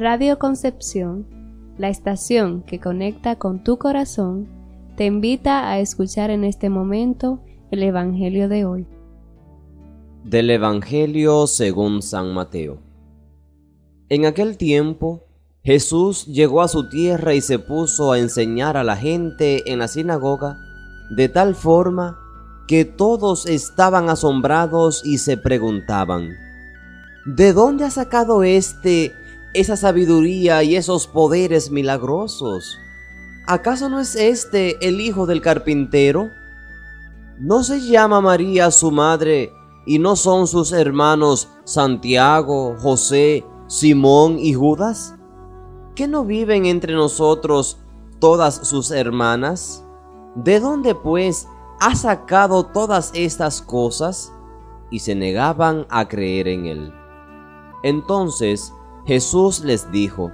[0.00, 1.26] Radio Concepción,
[1.76, 4.48] la estación que conecta con tu corazón,
[4.96, 8.86] te invita a escuchar en este momento el Evangelio de hoy.
[10.24, 12.78] Del Evangelio según San Mateo.
[14.08, 15.26] En aquel tiempo,
[15.62, 19.88] Jesús llegó a su tierra y se puso a enseñar a la gente en la
[19.88, 20.56] sinagoga
[21.14, 22.18] de tal forma
[22.66, 26.30] que todos estaban asombrados y se preguntaban,
[27.26, 29.12] ¿de dónde ha sacado éste
[29.54, 32.78] esa sabiduría y esos poderes milagrosos?
[33.46, 36.28] ¿Acaso no es este el hijo del carpintero?
[37.38, 39.52] ¿No se llama María su madre
[39.86, 45.14] y no son sus hermanos Santiago, José, Simón y Judas?
[45.94, 47.78] ¿Qué no viven entre nosotros
[48.20, 49.84] todas sus hermanas?
[50.36, 51.48] ¿De dónde pues
[51.80, 54.32] ha sacado todas estas cosas?
[54.92, 56.92] Y se negaban a creer en él.
[57.82, 58.72] Entonces
[59.10, 60.30] Jesús les dijo,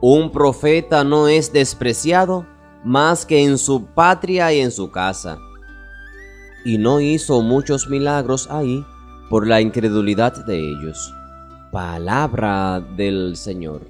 [0.00, 2.46] Un profeta no es despreciado
[2.82, 5.36] más que en su patria y en su casa.
[6.64, 8.82] Y no hizo muchos milagros ahí
[9.28, 11.14] por la incredulidad de ellos.
[11.70, 13.86] Palabra del Señor.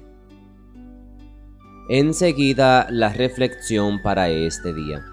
[1.87, 5.05] Enseguida la reflexión para este día.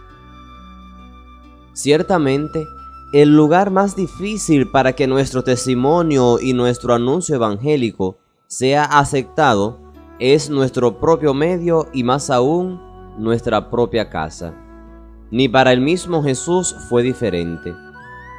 [1.73, 2.67] Ciertamente,
[3.13, 9.79] el lugar más difícil para que nuestro testimonio y nuestro anuncio evangélico sea aceptado
[10.19, 12.79] es nuestro propio medio y más aún
[13.19, 14.55] nuestra propia casa.
[15.31, 17.75] Ni para el mismo Jesús fue diferente.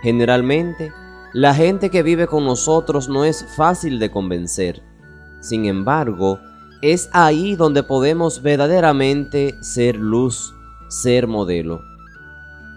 [0.03, 0.91] Generalmente,
[1.33, 4.83] la gente que vive con nosotros no es fácil de convencer.
[5.39, 6.39] Sin embargo,
[6.81, 10.53] es ahí donde podemos verdaderamente ser luz,
[10.89, 11.81] ser modelo.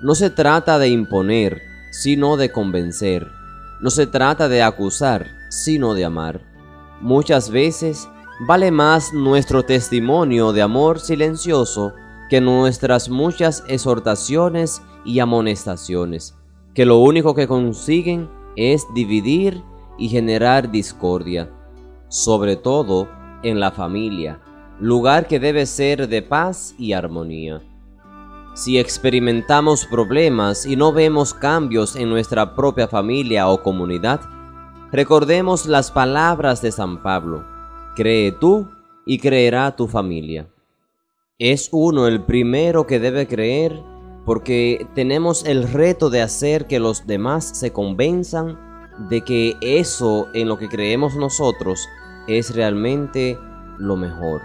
[0.03, 3.31] No se trata de imponer, sino de convencer.
[3.81, 6.41] No se trata de acusar, sino de amar.
[7.01, 8.09] Muchas veces
[8.47, 11.93] vale más nuestro testimonio de amor silencioso
[12.31, 16.35] que nuestras muchas exhortaciones y amonestaciones,
[16.75, 19.63] que lo único que consiguen es dividir
[19.99, 21.51] y generar discordia,
[22.09, 23.09] sobre todo
[23.43, 24.41] en la familia,
[24.81, 27.61] lugar que debe ser de paz y armonía.
[28.55, 34.21] Si experimentamos problemas y no vemos cambios en nuestra propia familia o comunidad,
[34.91, 37.47] recordemos las palabras de San Pablo.
[37.97, 38.69] Cree tú
[39.07, 40.51] y creerá tu familia.
[41.39, 43.83] Es uno el primero que debe creer
[44.27, 48.59] porque tenemos el reto de hacer que los demás se convenzan
[49.09, 51.89] de que eso en lo que creemos nosotros
[52.29, 53.39] es realmente
[53.79, 54.43] lo mejor.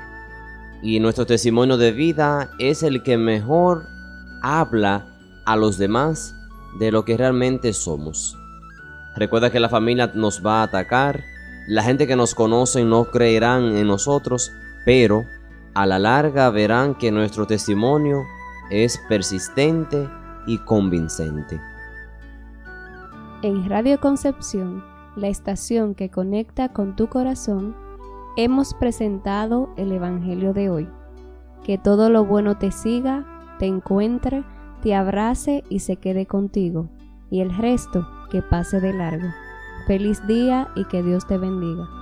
[0.82, 3.97] Y nuestro testimonio de vida es el que mejor
[4.48, 5.06] habla
[5.46, 6.34] a los demás
[6.80, 8.38] de lo que realmente somos.
[9.18, 11.24] Recuerda que la familia nos va a atacar,
[11.68, 14.52] la gente que nos conoce no creerán en nosotros,
[14.86, 15.26] pero
[15.74, 18.24] a la larga verán que nuestro testimonio
[18.70, 20.08] es persistente
[20.46, 21.60] y convincente.
[23.42, 24.84] En Radio Concepción,
[25.18, 27.76] la estación que conecta con tu corazón,
[28.38, 30.90] hemos presentado el Evangelio de hoy.
[31.64, 34.44] Que todo lo bueno te siga te encuentre,
[34.82, 36.90] te abrace y se quede contigo,
[37.30, 39.28] y el resto que pase de largo.
[39.88, 41.97] Feliz día y que Dios te bendiga.